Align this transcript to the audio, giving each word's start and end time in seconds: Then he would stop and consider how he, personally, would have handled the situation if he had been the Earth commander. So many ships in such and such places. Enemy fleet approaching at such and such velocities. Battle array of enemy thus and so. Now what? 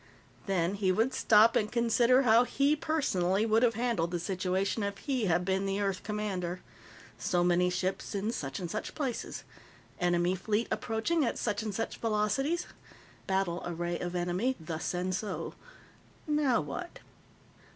Then 0.47 0.73
he 0.73 0.91
would 0.91 1.13
stop 1.13 1.55
and 1.55 1.71
consider 1.71 2.23
how 2.23 2.43
he, 2.43 2.75
personally, 2.75 3.45
would 3.45 3.61
have 3.61 3.75
handled 3.75 4.09
the 4.09 4.19
situation 4.19 4.81
if 4.81 4.97
he 4.97 5.25
had 5.25 5.45
been 5.45 5.67
the 5.67 5.79
Earth 5.79 6.01
commander. 6.01 6.61
So 7.19 7.43
many 7.43 7.69
ships 7.69 8.15
in 8.15 8.31
such 8.31 8.57
and 8.59 8.65
such 8.71 8.95
places. 8.95 9.43
Enemy 9.99 10.33
fleet 10.37 10.67
approaching 10.71 11.23
at 11.23 11.37
such 11.37 11.61
and 11.61 11.71
such 11.71 11.97
velocities. 11.97 12.65
Battle 13.27 13.61
array 13.63 13.99
of 13.99 14.15
enemy 14.15 14.55
thus 14.59 14.91
and 14.95 15.13
so. 15.13 15.53
Now 16.25 16.61
what? 16.61 16.97